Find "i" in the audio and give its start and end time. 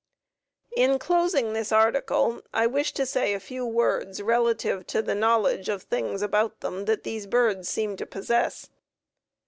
2.55-2.65